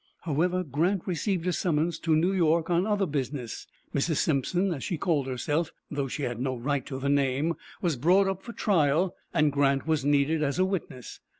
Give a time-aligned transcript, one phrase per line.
[0.21, 3.67] However Grant received a summons to New York on other business.
[3.93, 4.15] Mrs.
[4.15, 8.27] Simpson, as she called herself, though she had no right to the name, was brought
[8.27, 11.19] up for trial, and Grant was needed as a witness.